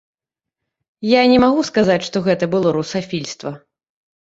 [1.07, 3.49] Я не магу сказаць, што гэта было русафільства.